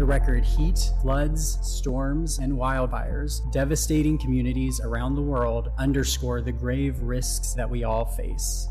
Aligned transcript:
The 0.00 0.06
record 0.06 0.46
heat, 0.46 0.78
floods, 1.02 1.58
storms, 1.60 2.38
and 2.38 2.54
wildfires 2.54 3.42
devastating 3.52 4.16
communities 4.16 4.80
around 4.82 5.14
the 5.14 5.20
world 5.20 5.72
underscore 5.76 6.40
the 6.40 6.52
grave 6.52 6.98
risks 7.02 7.52
that 7.52 7.68
we 7.68 7.84
all 7.84 8.06
face. 8.06 8.66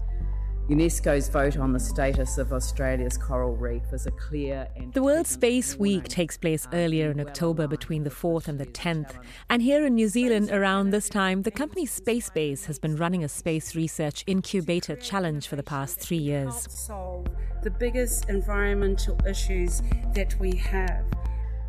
UNESCO's 0.70 1.30
vote 1.30 1.58
on 1.58 1.74
the 1.74 1.80
status 1.80 2.38
of 2.38 2.54
Australia's 2.54 3.18
coral 3.18 3.56
reef 3.56 3.82
was 3.92 4.06
a 4.06 4.12
clear 4.12 4.68
and 4.76 4.94
The 4.94 5.02
World 5.02 5.26
Space 5.26 5.76
Week 5.76 6.04
takes 6.04 6.38
place 6.38 6.68
earlier 6.74 7.10
in 7.10 7.20
October 7.20 7.68
between 7.68 8.04
the 8.04 8.12
4th 8.12 8.48
and 8.48 8.60
the 8.60 8.68
10th. 8.68 9.14
And 9.50 9.64
here 9.64 9.84
in 9.84 9.96
New 9.96 10.08
Zealand 10.08 10.52
around 10.52 10.92
this 10.92 11.10
time, 11.10 11.42
the 11.42 11.50
company 11.50 11.88
Spacebase 11.88 12.66
has 12.66 12.78
been 12.78 12.96
running 12.98 13.24
a 13.24 13.30
space 13.30 13.76
research 13.76 14.24
incubator 14.28 14.96
challenge 14.96 15.48
for 15.48 15.56
the 15.56 15.64
past 15.64 16.00
3 16.02 16.18
years. 16.18 16.68
Solve 16.70 17.26
the 17.64 17.72
biggest 17.72 18.30
environmental 18.30 19.18
issues 19.28 19.82
that 20.14 20.40
we 20.40 20.52
have. 20.52 21.04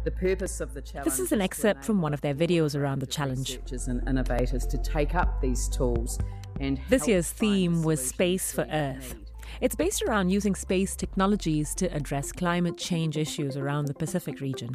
The 0.04 0.10
purpose 0.10 0.60
of 0.60 0.74
the 0.74 0.82
challenge. 0.82 1.06
This 1.06 1.20
is 1.20 1.32
an 1.32 1.40
excerpt 1.40 1.86
from 1.86 2.02
one 2.02 2.12
of 2.12 2.20
their 2.20 2.34
videos 2.34 2.78
around 2.78 2.98
the 2.98 3.06
challenge. 3.06 3.48
Researchers 3.48 3.88
and 3.88 4.06
innovators 4.06 4.66
to 4.66 4.76
take 4.76 5.14
up 5.14 5.40
these 5.40 5.70
tools 5.70 6.18
This 6.60 7.08
year's 7.08 7.32
find 7.32 7.50
theme 7.50 7.82
was 7.82 8.06
Space 8.06 8.52
for 8.52 8.66
Earth. 8.70 9.14
need. 9.14 9.26
It's 9.62 9.74
based 9.74 10.02
around 10.02 10.28
using 10.28 10.54
space 10.54 10.94
technologies 10.94 11.74
to 11.76 11.86
address 11.86 12.32
climate 12.32 12.76
change 12.76 13.16
issues 13.16 13.56
around 13.56 13.86
the 13.86 13.94
Pacific 13.94 14.42
region. 14.42 14.70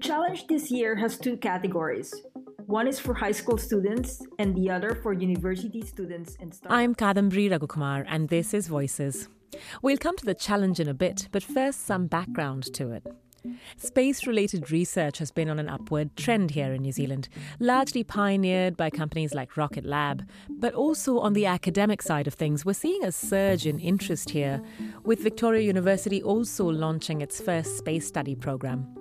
Challenge 0.00 0.48
this 0.48 0.68
year 0.68 0.96
has 0.96 1.18
two 1.18 1.36
categories. 1.36 2.12
One 2.66 2.88
is 2.88 2.98
for 2.98 3.14
high 3.14 3.30
school 3.30 3.58
students, 3.58 4.26
and 4.40 4.56
the 4.56 4.70
other 4.70 4.96
for 4.96 5.12
university 5.12 5.82
students 5.82 6.36
and 6.40 6.52
staff. 6.52 6.72
I'm 6.72 6.96
Kadambari 6.96 7.48
Raghukumar, 7.50 8.04
and 8.08 8.28
this 8.28 8.52
is 8.52 8.66
Voices. 8.66 9.28
We'll 9.82 9.98
come 9.98 10.16
to 10.16 10.24
the 10.24 10.34
challenge 10.34 10.80
in 10.80 10.88
a 10.88 10.94
bit, 10.94 11.28
but 11.30 11.44
first, 11.44 11.86
some 11.86 12.08
background 12.08 12.74
to 12.74 12.90
it. 12.90 13.06
Space 13.76 14.26
related 14.26 14.70
research 14.70 15.18
has 15.18 15.30
been 15.30 15.48
on 15.48 15.58
an 15.58 15.68
upward 15.68 16.16
trend 16.16 16.50
here 16.50 16.72
in 16.72 16.82
New 16.82 16.92
Zealand, 16.92 17.28
largely 17.58 18.04
pioneered 18.04 18.76
by 18.76 18.90
companies 18.90 19.34
like 19.34 19.56
Rocket 19.56 19.84
Lab. 19.84 20.28
But 20.48 20.74
also 20.74 21.18
on 21.18 21.32
the 21.32 21.46
academic 21.46 22.02
side 22.02 22.26
of 22.26 22.34
things, 22.34 22.64
we're 22.64 22.72
seeing 22.72 23.04
a 23.04 23.12
surge 23.12 23.66
in 23.66 23.78
interest 23.78 24.30
here, 24.30 24.62
with 25.04 25.20
Victoria 25.20 25.62
University 25.62 26.22
also 26.22 26.64
launching 26.64 27.20
its 27.20 27.40
first 27.40 27.78
space 27.78 28.06
study 28.06 28.34
program. 28.34 28.99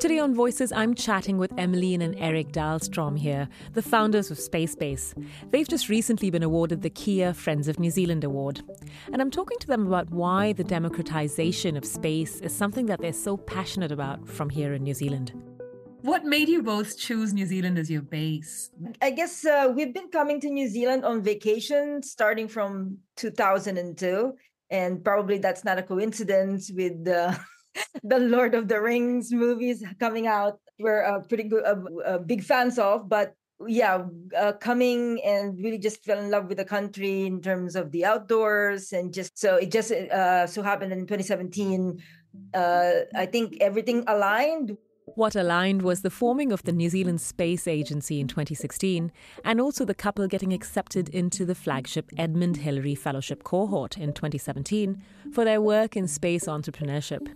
Today 0.00 0.18
on 0.18 0.34
Voices, 0.34 0.72
I'm 0.72 0.94
chatting 0.94 1.38
with 1.38 1.52
Emmeline 1.58 2.02
and 2.02 2.16
Eric 2.18 2.52
Dahlstrom 2.52 3.18
here, 3.18 3.48
the 3.74 3.82
founders 3.82 4.30
of 4.30 4.38
Spacebase. 4.38 5.14
They've 5.50 5.68
just 5.68 5.88
recently 5.88 6.30
been 6.30 6.42
awarded 6.42 6.82
the 6.82 6.90
Kea 6.90 7.32
Friends 7.32 7.68
of 7.68 7.78
New 7.78 7.90
Zealand 7.90 8.24
Award. 8.24 8.62
And 9.12 9.20
I'm 9.20 9.30
talking 9.30 9.58
to 9.58 9.66
them 9.66 9.86
about 9.86 10.10
why 10.10 10.52
the 10.52 10.64
democratization 10.64 11.76
of 11.76 11.84
space 11.84 12.40
is 12.40 12.54
something 12.54 12.86
that 12.86 13.00
they're 13.00 13.12
so 13.12 13.36
passionate 13.36 13.92
about 13.92 14.28
from 14.28 14.50
here 14.50 14.72
in 14.74 14.82
New 14.82 14.94
Zealand. 14.94 15.32
What 16.02 16.24
made 16.24 16.48
you 16.48 16.62
both 16.62 16.98
choose 16.98 17.34
New 17.34 17.44
Zealand 17.44 17.78
as 17.78 17.90
your 17.90 18.00
base? 18.00 18.70
I 19.02 19.10
guess 19.10 19.44
uh, 19.44 19.70
we've 19.74 19.92
been 19.92 20.08
coming 20.08 20.40
to 20.40 20.48
New 20.48 20.66
Zealand 20.66 21.04
on 21.04 21.22
vacation 21.22 22.02
starting 22.02 22.48
from 22.48 22.98
2002, 23.16 24.32
and 24.70 25.04
probably 25.04 25.38
that's 25.38 25.62
not 25.62 25.78
a 25.78 25.82
coincidence 25.82 26.70
with 26.74 27.06
uh, 27.06 27.34
the 28.02 28.18
Lord 28.18 28.54
of 28.54 28.68
the 28.68 28.80
Rings 28.80 29.32
movies 29.32 29.84
coming 29.98 30.26
out. 30.26 30.58
We're 30.78 31.04
uh, 31.04 31.20
pretty 31.20 31.44
good, 31.44 31.64
uh, 31.64 31.76
uh, 32.04 32.18
big 32.18 32.42
fans 32.42 32.78
of, 32.78 33.08
but 33.08 33.34
yeah, 33.66 34.04
uh, 34.36 34.52
coming 34.52 35.20
and 35.22 35.58
really 35.62 35.78
just 35.78 36.02
fell 36.04 36.18
in 36.18 36.30
love 36.30 36.46
with 36.46 36.56
the 36.58 36.64
country 36.64 37.26
in 37.26 37.42
terms 37.42 37.76
of 37.76 37.90
the 37.92 38.04
outdoors 38.04 38.92
and 38.92 39.12
just 39.12 39.38
so 39.38 39.56
it 39.56 39.70
just 39.70 39.92
uh, 39.92 40.46
so 40.46 40.62
happened 40.62 40.92
in 40.92 41.00
2017. 41.00 42.02
Uh, 42.54 42.90
I 43.14 43.26
think 43.26 43.58
everything 43.60 44.04
aligned. 44.06 44.76
What 45.16 45.34
aligned 45.34 45.82
was 45.82 46.02
the 46.02 46.10
forming 46.10 46.52
of 46.52 46.62
the 46.62 46.72
New 46.72 46.88
Zealand 46.88 47.20
Space 47.20 47.66
Agency 47.66 48.20
in 48.20 48.28
2016, 48.28 49.10
and 49.44 49.60
also 49.60 49.84
the 49.84 49.94
couple 49.94 50.26
getting 50.28 50.52
accepted 50.52 51.08
into 51.08 51.44
the 51.44 51.54
flagship 51.54 52.10
Edmund 52.16 52.58
Hillary 52.58 52.94
Fellowship 52.94 53.42
cohort 53.42 53.98
in 53.98 54.12
2017 54.12 55.02
for 55.32 55.44
their 55.44 55.60
work 55.60 55.96
in 55.96 56.06
space 56.06 56.44
entrepreneurship. 56.44 57.26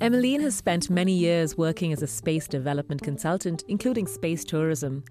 Emmeline 0.00 0.40
has 0.40 0.54
spent 0.54 0.90
many 0.90 1.12
years 1.12 1.56
working 1.56 1.92
as 1.92 2.02
a 2.02 2.06
space 2.06 2.48
development 2.48 3.02
consultant, 3.02 3.64
including 3.68 4.06
space 4.06 4.44
tourism. 4.44 5.04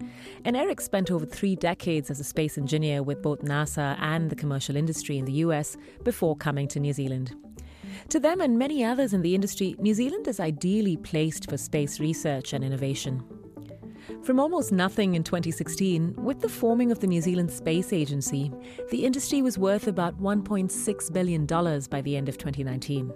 And 0.44 0.56
Eric 0.56 0.80
spent 0.80 1.10
over 1.10 1.26
three 1.26 1.56
decades 1.56 2.10
as 2.10 2.20
a 2.20 2.24
space 2.24 2.58
engineer 2.58 3.02
with 3.02 3.22
both 3.22 3.40
NASA 3.40 3.96
and 4.00 4.30
the 4.30 4.36
commercial 4.36 4.76
industry 4.76 5.18
in 5.18 5.24
the 5.24 5.32
US 5.44 5.76
before 6.02 6.36
coming 6.36 6.68
to 6.68 6.80
New 6.80 6.92
Zealand. 6.92 7.34
To 8.10 8.20
them 8.20 8.40
and 8.40 8.58
many 8.58 8.84
others 8.84 9.14
in 9.14 9.22
the 9.22 9.34
industry, 9.34 9.74
New 9.78 9.94
Zealand 9.94 10.28
is 10.28 10.40
ideally 10.40 10.96
placed 10.96 11.48
for 11.48 11.56
space 11.56 12.00
research 12.00 12.52
and 12.52 12.64
innovation. 12.64 13.22
From 14.22 14.40
almost 14.40 14.72
nothing 14.72 15.14
in 15.14 15.22
2016, 15.22 16.14
with 16.16 16.40
the 16.40 16.48
forming 16.48 16.90
of 16.90 17.00
the 17.00 17.06
New 17.06 17.20
Zealand 17.20 17.50
Space 17.50 17.92
Agency, 17.92 18.52
the 18.90 19.04
industry 19.04 19.42
was 19.42 19.58
worth 19.58 19.86
about 19.86 20.20
$1.6 20.20 21.12
billion 21.12 21.46
by 21.46 22.00
the 22.00 22.16
end 22.16 22.28
of 22.28 22.38
2019. 22.38 23.12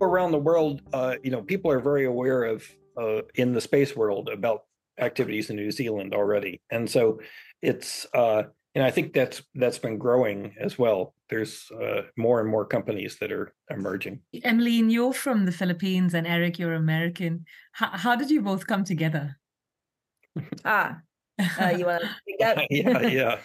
Around 0.00 0.32
the 0.32 0.38
world, 0.38 0.82
uh, 0.92 1.16
you 1.22 1.30
know, 1.30 1.42
people 1.42 1.70
are 1.70 1.80
very 1.80 2.06
aware 2.06 2.44
of 2.44 2.64
uh, 3.00 3.22
in 3.34 3.52
the 3.52 3.60
space 3.60 3.94
world 3.96 4.28
about 4.28 4.64
activities 4.98 5.50
in 5.50 5.56
New 5.56 5.70
Zealand 5.70 6.14
already, 6.14 6.60
and 6.70 6.88
so 6.88 7.20
it's 7.62 8.06
uh, 8.14 8.44
and 8.74 8.84
I 8.84 8.90
think 8.90 9.12
that's 9.12 9.42
that's 9.54 9.78
been 9.78 9.98
growing 9.98 10.54
as 10.60 10.78
well. 10.78 11.14
There's 11.30 11.70
uh, 11.72 12.02
more 12.16 12.40
and 12.40 12.48
more 12.48 12.64
companies 12.64 13.18
that 13.20 13.32
are 13.32 13.52
emerging. 13.70 14.20
Emmeline, 14.44 14.90
you're 14.90 15.12
from 15.12 15.46
the 15.46 15.52
Philippines 15.52 16.14
and 16.14 16.26
Eric, 16.26 16.58
you're 16.58 16.74
American. 16.74 17.44
How, 17.72 17.88
how 17.88 18.16
did 18.16 18.30
you 18.30 18.40
both 18.40 18.66
come 18.66 18.84
together? 18.84 19.36
Ah, 20.64 21.00
uh, 21.60 21.74
you 21.76 21.86
want 21.86 22.02
to 22.02 22.08
take 22.26 22.38
that? 22.38 22.66
yeah, 22.70 23.06
yeah. 23.08 23.38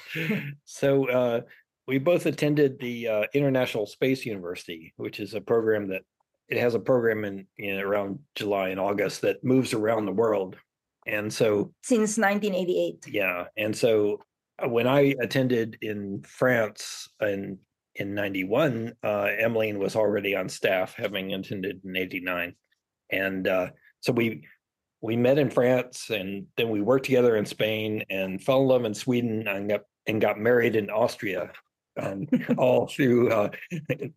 So 0.65 1.09
uh, 1.09 1.41
we 1.87 1.97
both 1.97 2.25
attended 2.25 2.79
the 2.79 3.07
uh, 3.07 3.23
International 3.33 3.85
Space 3.85 4.25
University, 4.25 4.93
which 4.97 5.19
is 5.19 5.33
a 5.33 5.41
program 5.41 5.87
that 5.87 6.03
it 6.49 6.57
has 6.57 6.75
a 6.75 6.79
program 6.79 7.25
in, 7.25 7.47
in 7.57 7.79
around 7.79 8.19
July 8.35 8.69
and 8.69 8.79
August 8.79 9.21
that 9.21 9.43
moves 9.43 9.73
around 9.73 10.05
the 10.05 10.11
world, 10.11 10.57
and 11.07 11.31
so 11.31 11.73
Since 11.81 12.17
1988. 12.17 13.05
Yeah, 13.07 13.45
and 13.57 13.75
so 13.75 14.19
uh, 14.63 14.67
when 14.67 14.87
I 14.87 15.15
attended 15.21 15.77
in 15.81 16.23
France 16.27 17.09
in 17.21 17.59
in 17.95 18.15
'91, 18.15 18.93
uh, 19.03 19.27
Emmeline 19.37 19.79
was 19.79 19.95
already 19.95 20.35
on 20.35 20.49
staff, 20.49 20.95
having 20.95 21.33
attended 21.33 21.81
in 21.83 21.95
'89, 21.95 22.55
and 23.09 23.47
uh, 23.47 23.69
so 24.01 24.11
we 24.11 24.45
we 25.01 25.15
met 25.17 25.37
in 25.37 25.49
France, 25.49 26.09
and 26.09 26.47
then 26.57 26.69
we 26.69 26.81
worked 26.81 27.05
together 27.05 27.35
in 27.35 27.45
Spain, 27.45 28.03
and 28.09 28.41
fell 28.41 28.61
in 28.61 28.67
love 28.67 28.85
in 28.85 28.93
Sweden, 28.93 29.47
and 29.47 29.69
got 29.69 29.81
and 30.07 30.21
got 30.21 30.39
married 30.39 30.75
in 30.75 30.89
Austria, 30.89 31.51
um, 32.01 32.27
all 32.57 32.87
through 32.87 33.31
uh, 33.31 33.49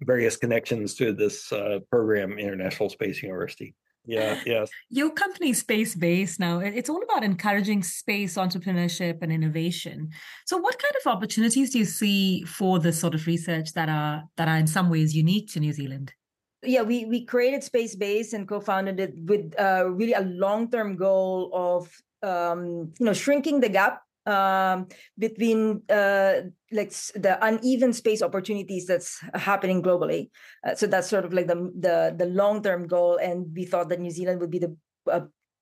various 0.00 0.37
connections 0.37 0.94
to 0.94 1.12
this 1.12 1.52
uh, 1.52 1.81
program, 1.90 2.38
International 2.38 2.88
Space 2.88 3.23
University. 3.23 3.75
Yeah, 4.05 4.40
yes. 4.46 4.70
Your 4.88 5.11
company 5.11 5.52
Spacebase 5.52 6.38
now. 6.38 6.61
It's 6.61 6.88
all 6.88 7.02
about 7.02 7.25
encouraging 7.25 7.82
space 7.82 8.37
entrepreneurship 8.37 9.19
and 9.20 9.32
innovation. 9.32 10.11
So 10.46 10.56
what 10.56 10.78
kind 10.78 10.94
of 11.05 11.12
opportunities 11.12 11.70
do 11.70 11.81
you 11.81 11.84
see 11.84 12.44
for 12.44 12.78
this 12.78 13.00
sort 13.00 13.14
of 13.14 13.26
research 13.26 13.73
that 13.73 13.88
are 13.88 14.25
that 14.37 14.49
are 14.49 14.56
in 14.56 14.67
some 14.67 14.90
ways 14.90 15.14
unique 15.14 15.52
to 15.52 15.61
New 15.61 15.72
Zealand? 15.72 16.12
yeah 16.67 16.82
we 16.82 17.05
we 17.05 17.25
created 17.25 17.62
Spacebase 17.62 18.32
and 18.32 18.49
co-founded 18.49 19.00
it 19.00 19.14
with 19.25 19.55
uh, 19.58 19.88
really 19.88 20.12
a 20.12 20.22
long-term 20.22 20.96
goal 20.96 21.50
of 21.52 21.90
um, 22.22 22.93
you 22.99 23.06
know 23.06 23.12
shrinking 23.12 23.61
the 23.61 23.69
gap 23.69 24.02
um, 24.26 24.88
between 25.19 25.82
uh, 25.88 26.43
like 26.73 26.93
the 27.14 27.38
uneven 27.40 27.93
space 27.93 28.23
opportunities 28.23 28.87
that's 28.87 29.20
happening 29.34 29.82
globally. 29.82 30.31
Uh, 30.67 30.75
so 30.75 30.87
that's 30.87 31.08
sort 31.08 31.25
of 31.25 31.32
like 31.32 31.46
the 31.46 31.70
the 31.78 32.14
the 32.17 32.26
long 32.26 32.62
term 32.62 32.87
goal, 32.87 33.17
and 33.17 33.46
we 33.55 33.64
thought 33.64 33.88
that 33.88 34.00
New 34.00 34.11
Zealand 34.11 34.40
would 34.40 34.50
be 34.50 34.58
the 34.58 34.76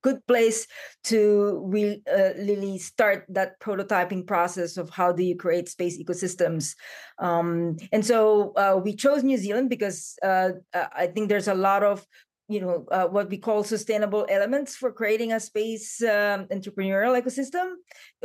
good 0.04 0.24
place 0.26 0.66
to 1.02 1.62
re, 1.64 2.02
uh, 2.06 2.36
really 2.36 2.78
start 2.78 3.24
that 3.30 3.58
prototyping 3.58 4.26
process 4.26 4.76
of 4.76 4.90
how 4.90 5.10
do 5.10 5.24
you 5.24 5.34
create 5.34 5.66
space 5.66 5.98
ecosystems. 5.98 6.76
Um, 7.18 7.78
and 7.90 8.04
so 8.04 8.52
uh, 8.56 8.78
we 8.84 8.94
chose 8.94 9.24
New 9.24 9.38
Zealand 9.38 9.70
because 9.70 10.14
uh, 10.22 10.50
I 10.74 11.06
think 11.06 11.30
there's 11.30 11.48
a 11.48 11.54
lot 11.54 11.82
of 11.82 12.06
you 12.48 12.60
know 12.60 12.84
uh, 12.90 13.06
what 13.06 13.30
we 13.30 13.38
call 13.38 13.64
sustainable 13.64 14.26
elements 14.28 14.76
for 14.76 14.92
creating 14.92 15.32
a 15.32 15.40
space 15.40 16.02
um, 16.02 16.44
entrepreneurial 16.52 17.18
ecosystem 17.20 17.74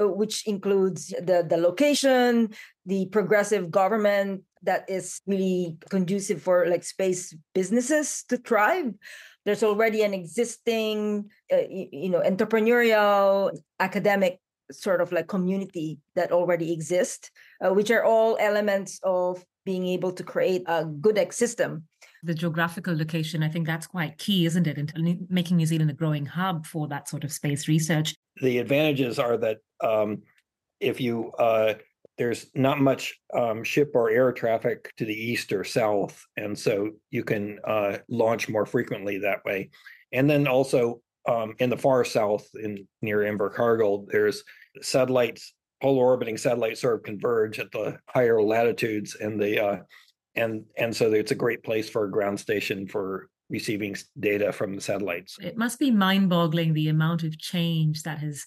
uh, 0.02 0.08
which 0.08 0.46
includes 0.46 1.08
the 1.24 1.46
the 1.48 1.58
location 1.58 2.50
the 2.86 3.06
progressive 3.08 3.72
government 3.72 4.42
that 4.64 4.84
is 4.90 5.22
really 5.26 5.78
conducive 5.90 6.42
for 6.42 6.68
like 6.68 6.84
space 6.84 7.36
businesses 7.54 8.24
to 8.28 8.38
thrive. 8.38 8.94
There's 9.46 9.64
already 9.64 10.04
an 10.04 10.14
existing 10.14 11.30
uh, 11.52 11.64
you 11.70 12.10
know 12.10 12.22
entrepreneurial 12.22 13.58
academic 13.80 14.40
sort 14.72 15.02
of 15.02 15.12
like 15.12 15.28
community 15.28 15.98
that 16.16 16.32
already 16.32 16.72
exists 16.74 17.32
uh, 17.64 17.74
which 17.74 17.90
are 17.90 18.04
all 18.04 18.38
elements 18.40 19.00
of 19.02 19.44
being 19.66 19.88
able 19.88 20.12
to 20.12 20.24
create 20.24 20.62
a 20.68 20.86
good 20.86 21.16
ecosystem 21.16 21.84
the 22.24 22.34
geographical 22.34 22.96
location, 22.96 23.44
I 23.44 23.50
think 23.50 23.66
that's 23.66 23.88
quite 23.88 24.18
key, 24.18 24.46
isn't 24.46 24.68
it, 24.68 24.78
in 24.78 25.28
making 25.30 25.58
New 25.58 25.66
Zealand 25.66 25.90
a 25.90 25.94
growing 25.94 26.26
hub 26.26 26.66
for 26.66 26.88
that 26.88 27.08
sort 27.08 27.24
of 27.24 27.32
space 27.32 27.68
research. 27.68 28.16
The 28.42 28.58
advantages 28.58 29.20
are 29.20 29.38
that 29.38 29.58
um, 29.82 30.24
if 30.80 31.00
you 31.00 31.32
uh, 31.34 31.76
there's 32.18 32.48
not 32.54 32.82
much 32.82 33.18
um, 33.34 33.64
ship 33.64 33.92
or 33.94 34.10
air 34.10 34.34
traffic 34.34 34.94
to 34.98 35.06
the 35.06 35.14
east 35.14 35.54
or 35.54 35.64
south, 35.64 36.26
and 36.36 36.58
so 36.58 36.92
you 37.12 37.24
can 37.24 37.60
uh, 37.66 37.98
launch 38.10 38.50
more 38.50 38.66
frequently 38.66 39.20
that 39.20 39.44
way. 39.46 39.70
And 40.12 40.30
then 40.30 40.48
also 40.48 41.02
um, 41.28 41.56
in 41.60 41.70
the 41.70 41.78
far 41.78 42.04
south, 42.04 42.48
in 42.56 42.88
near 43.02 43.20
Invercargill, 43.20 44.08
there's 44.10 44.44
satellites, 44.82 45.54
polar 45.82 46.06
orbiting 46.06 46.38
satellites 46.38 46.82
sort 46.82 46.96
of 46.96 47.04
converge 47.04 47.58
at 47.60 47.72
the 47.72 47.98
higher 48.10 48.42
latitudes, 48.42 49.16
and 49.16 49.40
the 49.40 49.64
uh, 49.64 49.78
and 50.40 50.66
and 50.78 50.96
so 50.96 51.12
it's 51.12 51.32
a 51.32 51.36
great 51.36 51.64
place 51.64 51.90
for 51.90 52.06
a 52.06 52.12
ground 52.12 52.40
station 52.40 52.88
for 52.88 53.30
receiving 53.50 53.96
data 54.20 54.52
from 54.52 54.76
the 54.76 54.82
satellites. 54.82 55.38
It 55.42 55.58
must 55.58 55.80
be 55.80 55.92
mind-boggling 55.92 56.74
the 56.74 56.90
amount 56.90 57.24
of 57.24 57.38
change 57.40 58.04
that 58.04 58.20
has 58.20 58.46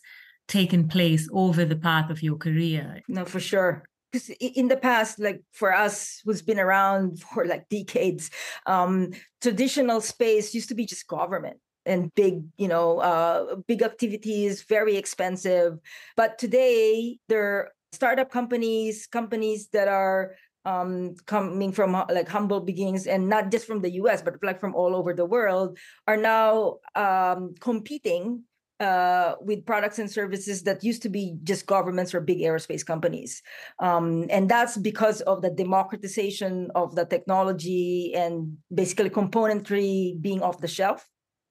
taken 0.49 0.89
place 0.89 1.29
over 1.33 1.65
the 1.65 1.77
path 1.77 2.09
of 2.11 2.23
your 2.23 2.37
career. 2.37 3.03
No, 3.09 3.25
for 3.25 3.41
sure. 3.41 3.85
Because 4.13 4.31
in 4.41 4.69
the 4.69 4.77
past, 4.77 5.19
like 5.19 5.43
for 5.53 5.75
us, 5.75 6.21
who's 6.25 6.43
been 6.43 6.61
around 6.61 7.21
for 7.35 7.47
like 7.47 7.69
decades, 7.69 8.31
um, 8.67 9.11
traditional 9.41 10.01
space 10.01 10.55
used 10.55 10.69
to 10.69 10.75
be 10.75 10.87
just 10.87 11.07
government 11.07 11.59
and 11.85 12.15
big 12.15 12.45
you 12.59 12.69
know 12.69 12.99
uh, 12.99 13.57
big 13.67 13.83
activities 13.83 14.63
very 14.63 14.97
expensive 14.97 15.79
but 16.17 16.39
today 16.39 17.19
there 17.29 17.43
are 17.43 17.73
startup 17.93 18.31
companies 18.31 19.09
companies 19.09 19.69
that 19.73 19.89
are 19.89 20.37
um, 20.65 21.15
coming 21.27 21.73
from 21.73 21.95
uh, 21.95 22.05
like 22.11 22.29
humble 22.29 22.61
beginnings 22.61 23.07
and 23.07 23.29
not 23.29 23.51
just 23.51 23.67
from 23.67 23.81
the 23.81 23.91
US, 24.03 24.23
but 24.23 24.37
like 24.43 24.61
from 24.61 24.75
all 24.75 24.95
over 24.95 25.13
the 25.13 25.25
world, 25.25 25.79
are 26.07 26.17
now 26.17 26.79
um, 26.95 27.55
competing 27.61 28.45
uh, 28.81 29.37
with 29.41 29.65
products 29.65 29.99
and 29.99 30.11
services 30.11 30.65
that 30.65 30.83
used 30.83 31.03
to 31.03 31.09
be 31.09 31.37
just 31.45 31.67
governments 31.67 32.15
or 32.15 32.21
big 32.21 32.41
aerospace 32.41 32.85
companies. 32.85 33.43
Um, 33.79 34.27
and 34.29 34.49
that's 34.49 34.77
because 34.77 35.21
of 35.23 35.41
the 35.41 35.51
democratization 35.51 36.69
of 36.75 36.95
the 36.97 37.05
technology 37.05 38.13
and 38.15 38.57
basically 38.75 39.11
componentry 39.11 40.21
being 40.21 40.43
off 40.43 40.61
the 40.61 40.69
shelf. 40.69 41.09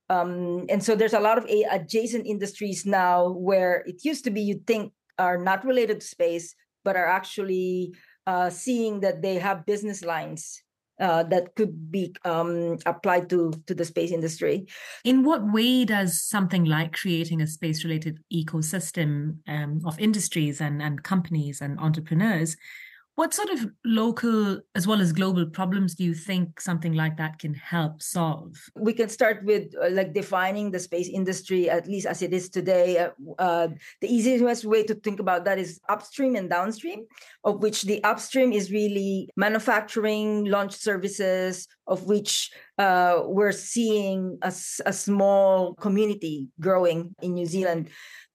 Um, 0.09 0.65
and 0.67 0.83
so 0.83 0.93
there's 0.93 1.13
a 1.13 1.21
lot 1.21 1.37
of 1.37 1.47
adjacent 1.71 2.27
industries 2.27 2.85
now 2.85 3.29
where 3.31 3.83
it 3.87 4.03
used 4.03 4.25
to 4.25 4.29
be 4.29 4.41
you'd 4.41 4.67
think 4.67 4.91
are 5.17 5.37
not 5.37 5.63
related 5.63 6.01
to 6.01 6.05
space, 6.05 6.53
but 6.83 6.97
are 6.97 7.07
actually 7.07 7.93
uh, 8.31 8.49
seeing 8.49 9.01
that 9.01 9.21
they 9.21 9.35
have 9.35 9.65
business 9.65 10.03
lines 10.03 10.63
uh, 11.01 11.23
that 11.23 11.55
could 11.55 11.91
be 11.91 12.13
um, 12.23 12.77
applied 12.85 13.29
to 13.29 13.51
to 13.67 13.73
the 13.73 13.83
space 13.83 14.11
industry. 14.11 14.67
In 15.03 15.23
what 15.23 15.51
way 15.51 15.83
does 15.83 16.21
something 16.21 16.63
like 16.63 16.93
creating 16.93 17.41
a 17.41 17.47
space 17.47 17.83
related 17.83 18.19
ecosystem 18.31 19.37
um, 19.47 19.81
of 19.85 19.99
industries 19.99 20.61
and, 20.61 20.81
and 20.81 21.03
companies 21.03 21.59
and 21.61 21.79
entrepreneurs 21.79 22.55
what 23.15 23.33
sort 23.33 23.49
of 23.49 23.69
local 23.83 24.59
as 24.73 24.87
well 24.87 25.01
as 25.01 25.11
global 25.11 25.45
problems 25.45 25.95
do 25.95 26.03
you 26.03 26.13
think 26.13 26.61
something 26.61 26.93
like 26.93 27.17
that 27.17 27.39
can 27.39 27.53
help 27.53 28.01
solve? 28.01 28.57
We 28.75 28.93
can 28.93 29.09
start 29.09 29.43
with 29.43 29.73
uh, 29.81 29.89
like 29.89 30.13
defining 30.13 30.71
the 30.71 30.79
space 30.79 31.09
industry, 31.09 31.69
at 31.69 31.87
least 31.87 32.07
as 32.07 32.21
it 32.21 32.33
is 32.33 32.49
today. 32.49 32.99
Uh, 32.99 33.09
uh, 33.37 33.67
the 33.99 34.13
easiest 34.13 34.63
way 34.63 34.83
to 34.83 34.95
think 34.95 35.19
about 35.19 35.43
that 35.45 35.59
is 35.59 35.79
upstream 35.89 36.35
and 36.35 36.49
downstream, 36.49 37.05
of 37.43 37.61
which 37.61 37.83
the 37.83 38.01
upstream 38.03 38.53
is 38.53 38.71
really 38.71 39.29
manufacturing, 39.35 40.45
launch 40.45 40.73
services, 40.73 41.67
of 41.87 42.05
which 42.05 42.49
uh, 42.77 43.23
we're 43.25 43.51
seeing 43.51 44.37
a, 44.41 44.53
a 44.85 44.93
small 44.93 45.73
community 45.75 46.47
growing 46.59 47.13
in 47.21 47.33
New 47.33 47.45
Zealand. 47.45 47.89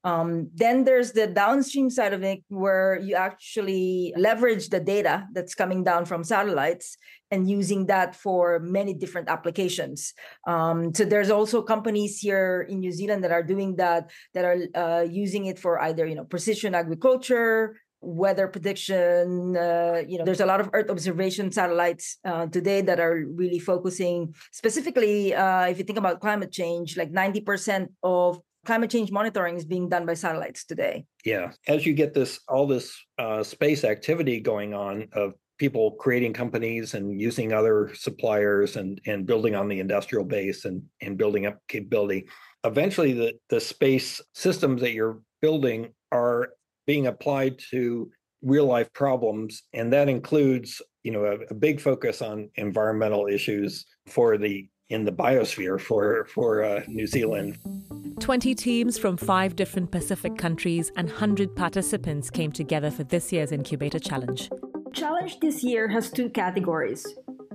Um, 0.06 0.50
then 0.55 0.85
there's 0.85 1.11
the 1.11 1.26
downstream 1.26 1.91
side 1.91 2.12
of 2.12 2.23
it 2.23 2.38
where 2.49 3.00
you 3.03 3.17
actually 3.17 4.14
leverage 4.17 4.69
the 4.69 4.79
data 4.79 5.26
that's 5.32 5.56
coming 5.56 5.82
down 5.82 6.05
from 6.05 6.23
satellites 6.23 6.97
and 7.32 7.50
using 7.50 7.87
that 7.87 8.14
for 8.14 8.61
many 8.61 8.94
different 8.94 9.29
applications. 9.29 10.14
Um, 10.47 10.94
so 10.94 11.05
there's 11.05 11.31
also 11.31 11.61
companies 11.61 12.20
here 12.20 12.69
in 12.70 12.79
New 12.79 12.93
Zealand 12.93 13.25
that 13.25 13.32
are 13.32 13.43
doing 13.43 13.75
that, 13.82 14.12
that 14.32 14.44
are 14.44 14.58
uh, 14.76 15.03
using 15.03 15.47
it 15.47 15.58
for 15.58 15.82
either 15.82 16.06
you 16.06 16.14
know 16.14 16.25
precision 16.25 16.76
agriculture, 16.76 17.75
weather 18.00 18.47
prediction. 18.47 19.56
Uh, 19.56 20.02
you 20.06 20.19
know, 20.19 20.25
there's 20.25 20.41
a 20.41 20.47
lot 20.47 20.61
of 20.61 20.70
Earth 20.73 20.88
observation 20.88 21.50
satellites 21.50 22.19
uh, 22.25 22.47
today 22.47 22.81
that 22.81 23.00
are 23.00 23.25
really 23.35 23.59
focusing 23.59 24.32
specifically. 24.52 25.35
Uh, 25.35 25.67
if 25.67 25.79
you 25.79 25.85
think 25.85 25.99
about 25.99 26.20
climate 26.20 26.52
change, 26.52 26.97
like 26.97 27.11
90% 27.11 27.88
of 28.05 28.41
climate 28.67 28.91
change 28.91 29.11
monitoring 29.11 29.57
is 29.57 29.65
being 29.65 29.88
done 29.88 30.05
by 30.05 30.14
satellites 30.14 30.64
today. 30.64 31.07
Yeah, 31.25 31.52
as 31.67 31.87
you 31.87 31.95
get 31.95 32.12
this 32.12 32.40
all 32.49 32.67
this 32.67 32.95
uh, 33.19 33.43
space 33.43 33.85
activity 33.85 34.40
going 34.40 34.75
on 34.75 35.09
of 35.12 35.35
people 35.59 35.93
creating 35.93 36.35
companies 36.35 36.93
and 36.93 37.19
using 37.19 37.52
other 37.52 37.90
suppliers 37.95 38.76
and 38.76 39.00
and 39.07 39.25
building 39.26 39.55
on 39.55 39.69
the 39.69 39.81
industrial 39.81 40.25
base 40.25 40.64
and 40.64 40.83
and 41.00 41.17
building 41.17 41.47
up 41.47 41.59
capability, 41.69 42.26
eventually 42.64 43.12
the 43.12 43.33
the 43.49 43.61
space 43.61 44.21
systems 44.35 44.83
that 44.83 44.93
you're 44.93 45.21
building 45.40 45.95
are 46.12 46.50
being 46.87 47.07
applied 47.07 47.59
to 47.71 48.11
real 48.43 48.67
life 48.67 48.93
problems 48.93 49.62
and 49.73 49.93
that 49.93 50.09
includes 50.09 50.83
you 51.02 51.11
know 51.11 51.25
a, 51.25 51.38
a 51.50 51.55
big 51.55 51.81
focus 51.81 52.21
on 52.21 52.50
environmental 52.57 53.26
issues 53.26 53.87
for 54.07 54.37
the 54.37 54.69
in 54.88 55.05
the 55.05 55.12
biosphere 55.12 55.81
for 55.81 56.26
for 56.26 56.62
uh, 56.62 56.83
New 56.87 57.07
Zealand. 57.07 57.59
20 58.26 58.56
teams 58.56 58.99
from 58.99 59.16
5 59.16 59.54
different 59.54 59.92
Pacific 59.92 60.37
countries 60.37 60.90
and 60.97 61.09
100 61.09 61.54
participants 61.54 62.28
came 62.28 62.50
together 62.50 62.90
for 62.90 63.04
this 63.04 63.33
year's 63.33 63.52
Incubator 63.52 64.00
Challenge. 64.00 64.50
Challenge 64.92 65.38
this 65.38 65.62
year 65.62 65.87
has 65.87 66.11
two 66.11 66.28
categories. 66.30 67.06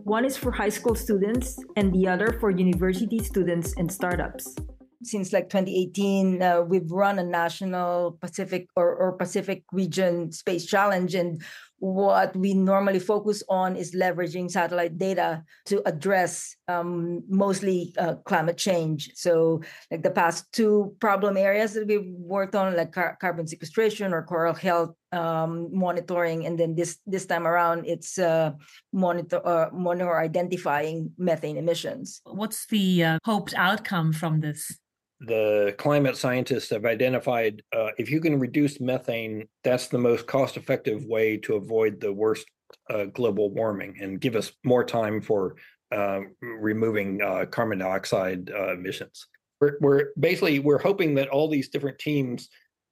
One 0.04 0.24
is 0.24 0.38
for 0.38 0.50
high 0.50 0.70
school 0.70 0.96
students 0.96 1.62
and 1.76 1.92
the 1.92 2.08
other 2.08 2.38
for 2.40 2.52
university 2.52 3.20
students 3.20 3.74
and 3.76 3.92
startups 3.92 4.56
since 5.04 5.34
like 5.34 5.50
2018 5.50 6.42
uh, 6.42 6.62
we've 6.62 6.92
run 6.92 7.18
a 7.18 7.24
national 7.24 8.18
pacific 8.22 8.68
or, 8.76 8.96
or 8.96 9.14
pacific 9.14 9.64
region 9.72 10.32
space 10.32 10.66
challenge 10.66 11.16
and 11.16 11.42
what 11.82 12.36
we 12.36 12.54
normally 12.54 13.00
focus 13.00 13.42
on 13.50 13.76
is 13.76 13.96
leveraging 13.96 14.52
satellite 14.52 15.00
data 15.00 15.44
to 15.66 15.82
address 15.88 16.56
um, 16.68 17.24
mostly 17.28 17.92
uh, 17.98 18.14
climate 18.24 18.58
change. 18.58 19.10
So, 19.16 19.62
like 19.90 20.04
the 20.04 20.12
past 20.12 20.46
two 20.54 20.96
problem 21.00 21.38
areas 21.38 21.74
that 21.74 21.88
we've 21.88 22.06
worked 22.06 22.54
on, 22.54 22.78
like 22.78 22.92
car- 22.92 23.18
carbon 23.20 23.48
sequestration 23.48 24.14
or 24.14 24.22
coral 24.22 24.54
health 24.54 24.94
um, 25.12 25.70
monitoring, 25.72 26.46
and 26.46 26.58
then 26.60 26.76
this 26.76 27.00
this 27.08 27.26
time 27.26 27.48
around, 27.48 27.88
it's 27.88 28.20
uh, 28.20 28.52
monitor 28.94 29.42
uh, 29.44 29.70
monitor 29.74 30.20
identifying 30.20 31.12
methane 31.18 31.58
emissions. 31.58 32.22
What's 32.26 32.68
the 32.68 33.04
uh, 33.04 33.20
hoped 33.26 33.56
outcome 33.58 34.14
from 34.14 34.40
this? 34.40 34.78
The 35.22 35.76
climate 35.78 36.18
scientists 36.18 36.70
have 36.72 36.86
identified 36.86 37.62
uh, 37.76 37.90
if 37.98 38.10
you 38.10 38.20
can 38.20 38.40
reduce 38.40 38.82
methane, 38.82 39.48
that's 39.64 39.88
the 39.88 39.98
most 39.98 40.26
cost 40.26 40.58
effective 40.58 41.06
way 41.06 41.38
to 41.38 41.56
avoid 41.56 42.00
the 42.00 42.12
worst 42.12 42.48
uh, 42.90 43.06
global 43.06 43.52
warming 43.52 43.96
and 44.02 44.20
give 44.20 44.36
us 44.36 44.52
more 44.64 44.84
time 44.84 45.22
for 45.22 45.56
uh, 45.92 46.22
removing 46.42 47.22
uh, 47.22 47.46
carbon 47.46 47.80
dioxide 47.80 48.50
uh, 48.50 48.74
emissions. 48.74 49.28
We're, 49.60 49.78
we're, 49.80 50.06
basically 50.20 50.58
we're 50.58 50.82
hoping 50.82 51.14
that 51.16 51.30
all 51.30 51.48
these 51.48 51.70
different 51.70 52.00
teams 52.00 52.50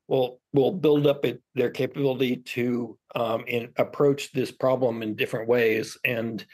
will 0.07 0.39
will 0.53 0.71
build 0.71 1.07
up 1.07 1.25
it, 1.25 1.41
their 1.55 1.69
capability 1.69 2.37
to 2.37 2.97
um, 3.15 3.43
in, 3.47 3.69
approach 3.77 4.31
this 4.33 4.51
problem 4.51 5.01
in 5.01 5.15
different 5.15 5.47
ways 5.47 5.97
and 6.03 6.45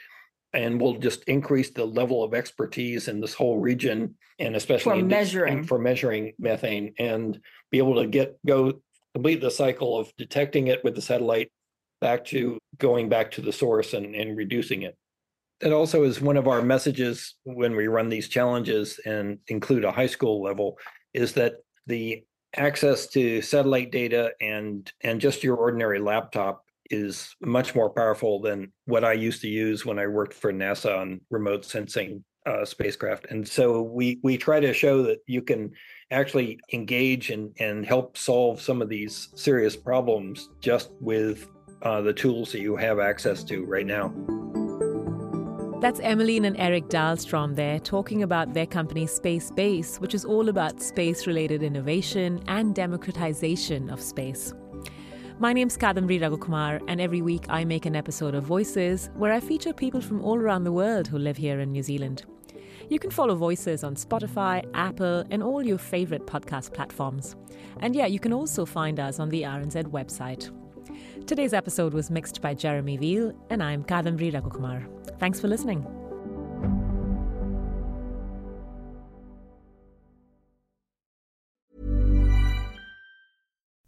and 0.56 0.80
will 0.80 0.96
just 0.96 1.22
increase 1.24 1.70
the 1.70 1.84
level 1.84 2.24
of 2.24 2.34
expertise 2.34 3.08
in 3.08 3.20
this 3.20 3.34
whole 3.34 3.58
region 3.58 4.14
and 4.38 4.56
especially 4.56 5.00
for 5.00 5.06
measuring. 5.06 5.64
for 5.64 5.78
measuring 5.78 6.32
methane 6.38 6.94
and 6.98 7.38
be 7.70 7.78
able 7.78 7.94
to 7.94 8.06
get 8.06 8.38
go 8.44 8.72
complete 9.14 9.40
the 9.40 9.50
cycle 9.50 9.98
of 9.98 10.10
detecting 10.16 10.66
it 10.68 10.82
with 10.82 10.94
the 10.94 11.02
satellite 11.02 11.52
back 12.00 12.24
to 12.24 12.58
going 12.78 13.08
back 13.08 13.30
to 13.30 13.40
the 13.40 13.52
source 13.52 13.94
and, 13.94 14.14
and 14.14 14.36
reducing 14.36 14.82
it. 14.82 14.96
That 15.60 15.72
also 15.72 16.04
is 16.04 16.20
one 16.20 16.36
of 16.36 16.48
our 16.48 16.60
messages 16.60 17.34
when 17.44 17.76
we 17.76 17.86
run 17.86 18.08
these 18.08 18.28
challenges 18.28 19.00
and 19.06 19.38
include 19.48 19.84
a 19.84 19.92
high 19.92 20.06
school 20.06 20.42
level 20.42 20.78
is 21.14 21.32
that 21.34 21.54
the 21.86 22.24
access 22.54 23.06
to 23.08 23.42
satellite 23.42 23.90
data 23.92 24.32
and 24.40 24.90
and 25.02 25.20
just 25.20 25.44
your 25.44 25.56
ordinary 25.56 25.98
laptop 25.98 26.65
is 26.90 27.34
much 27.40 27.74
more 27.74 27.90
powerful 27.90 28.40
than 28.40 28.72
what 28.84 29.04
I 29.04 29.12
used 29.12 29.42
to 29.42 29.48
use 29.48 29.84
when 29.84 29.98
I 29.98 30.06
worked 30.06 30.34
for 30.34 30.52
NASA 30.52 30.98
on 30.98 31.20
remote 31.30 31.64
sensing 31.64 32.24
uh, 32.46 32.64
spacecraft. 32.64 33.26
And 33.30 33.46
so 33.46 33.82
we 33.82 34.20
we 34.22 34.38
try 34.38 34.60
to 34.60 34.72
show 34.72 35.02
that 35.02 35.18
you 35.26 35.42
can 35.42 35.72
actually 36.10 36.60
engage 36.72 37.30
and 37.30 37.54
and 37.58 37.84
help 37.84 38.16
solve 38.16 38.60
some 38.60 38.80
of 38.80 38.88
these 38.88 39.28
serious 39.34 39.76
problems 39.76 40.48
just 40.60 40.90
with 41.00 41.48
uh, 41.82 42.00
the 42.00 42.12
tools 42.12 42.52
that 42.52 42.60
you 42.60 42.76
have 42.76 42.98
access 43.00 43.42
to 43.44 43.64
right 43.64 43.86
now. 43.86 44.12
That's 45.80 46.00
Emmeline 46.00 46.46
and 46.46 46.56
Eric 46.58 46.84
Dahlstrom 46.84 47.54
there 47.54 47.78
talking 47.78 48.22
about 48.22 48.54
their 48.54 48.66
company 48.66 49.04
Spacebase, 49.04 50.00
which 50.00 50.14
is 50.14 50.24
all 50.24 50.48
about 50.48 50.82
space 50.82 51.26
related 51.26 51.62
innovation 51.62 52.42
and 52.48 52.74
democratization 52.74 53.90
of 53.90 54.00
space. 54.00 54.54
My 55.38 55.52
name's 55.52 55.76
Kadambari 55.76 56.18
Raghukumar, 56.18 56.82
and 56.88 56.98
every 56.98 57.20
week 57.20 57.44
I 57.50 57.66
make 57.66 57.84
an 57.84 57.94
episode 57.94 58.34
of 58.34 58.44
Voices 58.44 59.10
where 59.16 59.34
I 59.34 59.40
feature 59.40 59.74
people 59.74 60.00
from 60.00 60.22
all 60.22 60.38
around 60.38 60.64
the 60.64 60.72
world 60.72 61.06
who 61.06 61.18
live 61.18 61.36
here 61.36 61.60
in 61.60 61.72
New 61.72 61.82
Zealand. 61.82 62.24
You 62.88 62.98
can 62.98 63.10
follow 63.10 63.34
Voices 63.34 63.84
on 63.84 63.96
Spotify, 63.96 64.66
Apple, 64.72 65.24
and 65.30 65.42
all 65.42 65.62
your 65.62 65.76
favorite 65.76 66.26
podcast 66.26 66.72
platforms. 66.72 67.36
And 67.80 67.94
yeah, 67.94 68.06
you 68.06 68.18
can 68.18 68.32
also 68.32 68.64
find 68.64 68.98
us 68.98 69.20
on 69.20 69.28
the 69.28 69.42
RNZ 69.42 69.84
website. 69.90 70.50
Today's 71.26 71.52
episode 71.52 71.92
was 71.92 72.10
mixed 72.10 72.40
by 72.40 72.54
Jeremy 72.54 72.96
Veal, 72.96 73.34
and 73.50 73.62
I'm 73.62 73.84
Kadambari 73.84 74.32
Raghukumar. 74.32 74.88
Thanks 75.18 75.38
for 75.38 75.48
listening. 75.48 75.86